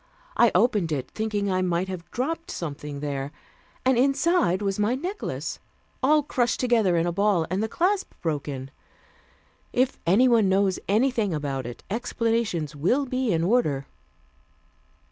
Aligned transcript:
I 0.35 0.51
opened 0.55 0.91
it, 0.91 1.11
thinking 1.11 1.51
I 1.51 1.61
might 1.61 1.87
have 1.87 2.09
dropped 2.09 2.49
something 2.49 3.01
there, 3.01 3.31
and 3.85 3.99
inside 3.99 4.63
was 4.63 4.79
my 4.79 4.95
necklace, 4.95 5.59
all 6.01 6.23
crushed 6.23 6.59
together 6.59 6.97
into 6.97 7.09
a 7.09 7.13
ball, 7.13 7.45
and 7.51 7.61
the 7.61 7.69
clasp 7.69 8.09
broken. 8.19 8.71
If 9.71 9.99
anyone 10.07 10.49
knows 10.49 10.79
anything 10.87 11.35
about 11.35 11.67
it, 11.67 11.83
explanations 11.87 12.75
will 12.75 13.05
be 13.05 13.31
in 13.31 13.43
order." 13.43 13.85